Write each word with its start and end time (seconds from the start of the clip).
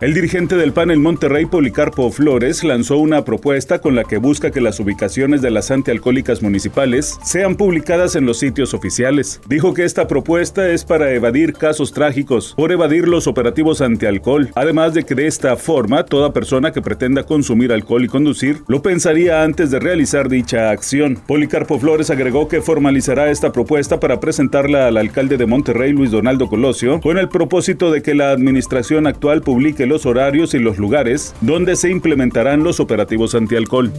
El 0.00 0.14
dirigente 0.14 0.54
del 0.54 0.72
PAN 0.72 0.92
en 0.92 1.02
Monterrey, 1.02 1.46
Policarpo 1.46 2.08
Flores, 2.12 2.62
lanzó 2.62 2.98
una 2.98 3.24
propuesta 3.24 3.80
con 3.80 3.96
la 3.96 4.04
que 4.04 4.18
busca 4.18 4.52
que 4.52 4.60
las 4.60 4.78
ubicaciones 4.78 5.42
de 5.42 5.50
las 5.50 5.72
antialcohólicas 5.72 6.40
municipales 6.40 7.18
sean 7.24 7.56
publicadas 7.56 8.14
en 8.14 8.24
los 8.24 8.38
sitios 8.38 8.74
oficiales. 8.74 9.40
Dijo 9.48 9.74
que 9.74 9.82
esta 9.82 10.06
propuesta 10.06 10.70
es 10.70 10.84
para 10.84 11.12
evadir 11.12 11.52
casos 11.52 11.92
trágicos, 11.92 12.54
por 12.56 12.70
evadir 12.70 13.08
los 13.08 13.26
operativos 13.26 13.80
antialcohol, 13.80 14.50
además 14.54 14.94
de 14.94 15.02
que 15.02 15.16
de 15.16 15.26
esta 15.26 15.56
forma 15.56 16.04
toda 16.04 16.32
persona 16.32 16.70
que 16.70 16.80
pretenda 16.80 17.24
consumir 17.24 17.72
alcohol 17.72 18.04
y 18.04 18.08
conducir 18.08 18.58
lo 18.68 18.82
pensaría 18.82 19.42
antes 19.42 19.72
de 19.72 19.80
realizar 19.80 20.28
dicha 20.28 20.70
acción. 20.70 21.18
Policarpo 21.26 21.76
Flores 21.80 22.10
agregó 22.10 22.46
que 22.46 22.62
formalizará 22.62 23.32
esta 23.32 23.50
propuesta 23.50 23.98
para 23.98 24.20
presentarla 24.20 24.86
al 24.86 24.96
alcalde 24.96 25.36
de 25.36 25.46
Monterrey, 25.46 25.92
Luis 25.92 26.12
Donaldo 26.12 26.48
Colosio, 26.48 27.00
con 27.00 27.18
el 27.18 27.28
propósito 27.28 27.90
de 27.90 28.00
que 28.00 28.14
la 28.14 28.30
administración 28.30 29.08
actual 29.08 29.42
publique 29.42 29.87
los 29.88 30.06
horarios 30.06 30.54
y 30.54 30.58
los 30.58 30.78
lugares 30.78 31.34
donde 31.40 31.76
se 31.76 31.90
implementarán 31.90 32.62
los 32.62 32.80
operativos 32.80 33.34
antialcohol. 33.34 33.92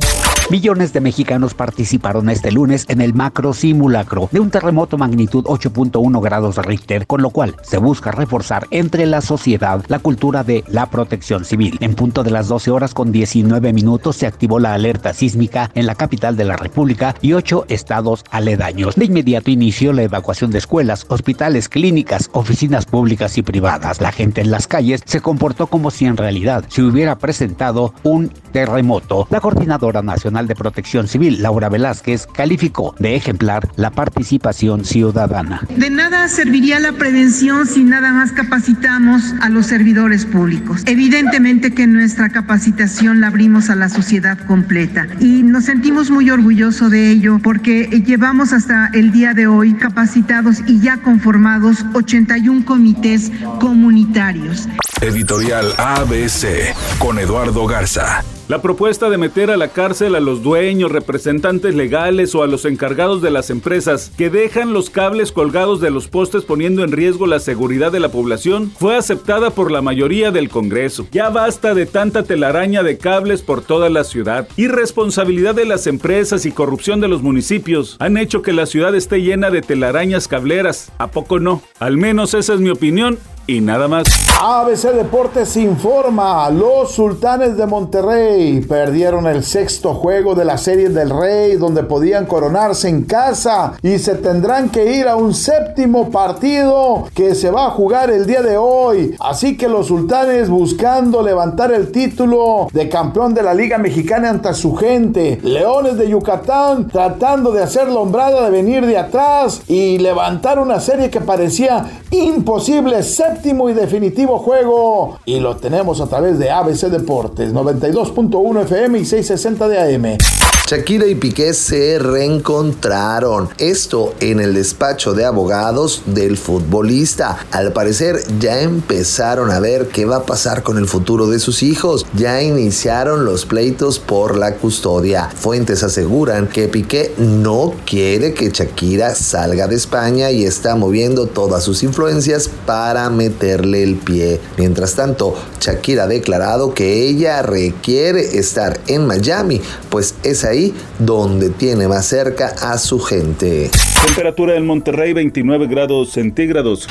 Millones 0.49 0.93
de 0.93 0.99
mexicanos 0.99 1.53
participaron 1.53 2.27
este 2.27 2.51
lunes 2.51 2.85
en 2.87 3.01
el 3.01 3.13
macro 3.13 3.53
simulacro 3.53 4.29
de 4.31 4.39
un 4.39 4.49
terremoto 4.49 4.97
magnitud 4.97 5.43
8.1 5.43 6.23
grados 6.23 6.57
Richter, 6.57 7.05
con 7.05 7.21
lo 7.21 7.29
cual 7.29 7.55
se 7.61 7.77
busca 7.77 8.11
reforzar 8.11 8.65
entre 8.71 9.05
la 9.05 9.21
sociedad 9.21 9.85
la 9.89 9.99
cultura 9.99 10.43
de 10.43 10.63
la 10.67 10.87
protección 10.87 11.45
civil. 11.45 11.77
En 11.81 11.93
punto 11.93 12.23
de 12.23 12.31
las 12.31 12.47
12 12.47 12.71
horas 12.71 12.95
con 12.95 13.11
19 13.11 13.73
minutos 13.73 14.15
se 14.15 14.25
activó 14.25 14.57
la 14.57 14.73
alerta 14.73 15.13
sísmica 15.13 15.69
en 15.75 15.85
la 15.85 15.93
capital 15.93 16.35
de 16.35 16.45
la 16.45 16.57
República 16.57 17.13
y 17.21 17.33
ocho 17.33 17.65
estados 17.67 18.23
aledaños. 18.31 18.95
De 18.95 19.05
inmediato 19.05 19.51
inició 19.51 19.93
la 19.93 20.01
evacuación 20.01 20.49
de 20.49 20.57
escuelas, 20.57 21.05
hospitales, 21.09 21.69
clínicas, 21.69 22.27
oficinas 22.33 22.87
públicas 22.87 23.37
y 23.37 23.43
privadas. 23.43 24.01
La 24.01 24.11
gente 24.11 24.41
en 24.41 24.49
las 24.49 24.65
calles 24.65 25.03
se 25.05 25.21
comportó 25.21 25.67
como 25.67 25.91
si 25.91 26.05
en 26.05 26.17
realidad 26.17 26.65
se 26.69 26.81
hubiera 26.81 27.19
presentado 27.19 27.93
un 28.01 28.29
terremoto. 28.51 29.27
La 29.29 29.41
coordinadora 29.41 30.01
nacional 30.01 30.38
de 30.47 30.55
Protección 30.55 31.07
Civil, 31.07 31.41
Laura 31.41 31.69
Velázquez, 31.69 32.27
calificó 32.27 32.95
de 32.99 33.15
ejemplar 33.15 33.69
la 33.75 33.91
participación 33.91 34.85
ciudadana. 34.85 35.61
De 35.75 35.89
nada 35.89 36.27
serviría 36.27 36.79
la 36.79 36.93
prevención 36.93 37.65
si 37.65 37.83
nada 37.83 38.11
más 38.11 38.31
capacitamos 38.31 39.33
a 39.41 39.49
los 39.49 39.67
servidores 39.67 40.25
públicos. 40.25 40.83
Evidentemente 40.85 41.73
que 41.73 41.87
nuestra 41.87 42.29
capacitación 42.29 43.21
la 43.21 43.27
abrimos 43.27 43.69
a 43.69 43.75
la 43.75 43.89
sociedad 43.89 44.37
completa 44.45 45.07
y 45.19 45.43
nos 45.43 45.65
sentimos 45.65 46.09
muy 46.09 46.29
orgullosos 46.29 46.91
de 46.91 47.11
ello 47.11 47.39
porque 47.43 47.85
llevamos 48.05 48.53
hasta 48.53 48.89
el 48.93 49.11
día 49.11 49.33
de 49.33 49.47
hoy 49.47 49.73
capacitados 49.73 50.57
y 50.67 50.79
ya 50.79 50.97
conformados 50.97 51.85
81 51.93 52.65
comités 52.65 53.31
comunitarios. 53.59 54.67
Editorial 55.01 55.73
ABC 55.77 56.73
con 56.99 57.19
Eduardo 57.19 57.65
Garza. 57.65 58.23
La 58.49 58.63
propuesta 58.63 59.11
de 59.11 59.19
meter 59.19 59.51
a 59.51 59.57
la 59.57 59.67
cárcel 59.67 60.15
a 60.15 60.19
los 60.19 60.41
dueños, 60.41 60.91
representantes 60.91 61.75
legales 61.75 62.33
o 62.33 62.41
a 62.41 62.47
los 62.47 62.65
encargados 62.65 63.21
de 63.21 63.29
las 63.29 63.51
empresas 63.51 64.11
que 64.17 64.31
dejan 64.31 64.73
los 64.73 64.89
cables 64.89 65.31
colgados 65.31 65.81
de 65.81 65.91
los 65.91 66.07
postes 66.07 66.45
poniendo 66.45 66.83
en 66.83 66.91
riesgo 66.91 67.27
la 67.27 67.39
seguridad 67.39 67.91
de 67.91 67.99
la 67.99 68.09
población 68.09 68.71
fue 68.71 68.97
aceptada 68.97 69.51
por 69.51 69.71
la 69.71 69.83
mayoría 69.83 70.31
del 70.31 70.49
Congreso. 70.49 71.05
Ya 71.11 71.29
basta 71.29 71.75
de 71.75 71.85
tanta 71.85 72.23
telaraña 72.23 72.81
de 72.81 72.97
cables 72.97 73.43
por 73.43 73.61
toda 73.61 73.87
la 73.91 74.03
ciudad. 74.03 74.47
Irresponsabilidad 74.57 75.53
de 75.53 75.65
las 75.65 75.85
empresas 75.85 76.47
y 76.47 76.51
corrupción 76.51 77.01
de 77.01 77.07
los 77.07 77.21
municipios 77.21 77.97
han 77.99 78.17
hecho 78.17 78.41
que 78.41 78.51
la 78.51 78.65
ciudad 78.65 78.95
esté 78.95 79.21
llena 79.21 79.51
de 79.51 79.61
telarañas 79.61 80.27
cableras. 80.27 80.91
¿A 80.97 81.11
poco 81.11 81.39
no? 81.39 81.61
Al 81.77 81.97
menos 81.97 82.33
esa 82.33 82.55
es 82.55 82.59
mi 82.59 82.71
opinión 82.71 83.19
y 83.49 83.61
nada 83.61 83.87
más. 83.87 84.07
ABC 84.41 84.93
Deportes 84.93 85.57
informa, 85.57 86.49
los 86.49 86.91
sultanes 86.91 87.57
de 87.57 87.65
Monterrey 87.65 88.61
perdieron 88.61 89.25
el 89.25 89.43
sexto 89.43 89.95
juego 89.95 90.35
de 90.35 90.45
la 90.45 90.57
Serie 90.57 90.89
del 90.89 91.09
Rey 91.09 91.57
donde 91.57 91.83
podían 91.83 92.25
coronarse 92.25 92.87
en 92.89 93.03
casa 93.03 93.73
y 93.81 93.97
se 93.97 94.15
tendrán 94.15 94.69
que 94.69 94.95
ir 94.95 95.07
a 95.07 95.15
un 95.15 95.33
séptimo 95.33 96.11
partido 96.11 97.07
que 97.13 97.33
se 97.33 97.49
va 97.49 97.65
a 97.65 97.71
jugar 97.71 98.11
el 98.11 98.27
día 98.27 98.41
de 98.41 98.55
hoy. 98.55 99.15
Así 99.19 99.57
que 99.57 99.67
los 99.67 99.87
sultanes 99.87 100.47
buscando 100.47 101.23
levantar 101.23 101.71
el 101.71 101.91
título 101.91 102.69
de 102.71 102.87
campeón 102.87 103.33
de 103.33 103.43
la 103.43 103.55
Liga 103.55 103.77
Mexicana 103.77 104.29
ante 104.29 104.53
su 104.53 104.75
gente. 104.75 105.39
Leones 105.41 105.97
de 105.97 106.07
Yucatán 106.07 106.87
tratando 106.87 107.51
de 107.51 107.63
hacer 107.63 107.89
la 107.89 107.99
hombrada 107.99 108.45
de 108.45 108.51
venir 108.51 108.85
de 108.85 108.97
atrás 108.97 109.63
y 109.67 109.97
levantar 109.97 110.59
una 110.59 110.79
serie 110.79 111.09
que 111.09 111.19
parecía 111.19 111.85
imposible. 112.11 113.03
Séptimo 113.03 113.38
y 113.45 113.73
definitivo 113.73 114.39
juego. 114.39 115.17
Y 115.25 115.39
lo 115.39 115.55
tenemos 115.57 116.01
a 116.01 116.07
través 116.07 116.37
de 116.39 116.51
ABC 116.51 116.87
Deportes, 116.89 117.53
92.1 117.53 118.61
FM 118.63 118.99
y 118.99 119.05
660 119.05 119.67
de 119.67 119.95
AM. 119.95 120.58
Shakira 120.69 121.07
y 121.07 121.15
Piqué 121.15 121.55
se 121.55 121.97
reencontraron. 121.97 123.49
Esto 123.57 124.13
en 124.19 124.39
el 124.39 124.53
despacho 124.53 125.15
de 125.15 125.25
abogados 125.25 126.03
del 126.05 126.37
futbolista. 126.37 127.43
Al 127.49 127.73
parecer 127.73 128.21
ya 128.39 128.61
empezaron 128.61 129.49
a 129.49 129.59
ver 129.59 129.87
qué 129.87 130.05
va 130.05 130.17
a 130.17 130.25
pasar 130.27 130.61
con 130.61 130.77
el 130.77 130.85
futuro 130.85 131.25
de 131.25 131.39
sus 131.39 131.63
hijos. 131.63 132.05
Ya 132.15 132.43
iniciaron 132.43 133.25
los 133.25 133.47
pleitos 133.47 133.97
por 133.97 134.37
la 134.37 134.57
custodia. 134.57 135.31
Fuentes 135.35 135.81
aseguran 135.81 136.47
que 136.47 136.67
Piqué 136.67 137.15
no 137.17 137.73
quiere 137.87 138.35
que 138.35 138.51
Shakira 138.51 139.15
salga 139.15 139.67
de 139.67 139.75
España 139.75 140.29
y 140.29 140.45
está 140.45 140.75
moviendo 140.75 141.25
todas 141.25 141.63
sus 141.63 141.81
influencias 141.81 142.47
para 142.67 143.09
meterle 143.09 143.81
el 143.81 143.95
pie. 143.95 144.39
Mientras 144.59 144.93
tanto, 144.93 145.33
Shakira 145.59 146.03
ha 146.03 146.07
declarado 146.07 146.75
que 146.75 147.07
ella 147.07 147.41
requiere 147.41 148.37
estar 148.37 148.79
en 148.85 149.07
Miami, 149.07 149.63
pues 149.89 150.13
es 150.21 150.43
ahí 150.59 150.73
donde 150.99 151.49
tiene 151.49 151.87
más 151.87 152.05
cerca 152.05 152.53
a 152.61 152.77
su 152.77 152.99
gente. 152.99 153.71
Temperatura 154.05 154.55
en 154.55 154.65
Monterrey 154.65 155.13
29 155.13 155.67
grados 155.67 156.11
centígrados. 156.11 156.87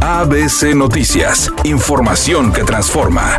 ABC 0.00 0.74
Noticias, 0.74 1.50
información 1.64 2.52
que 2.52 2.64
transforma. 2.64 3.38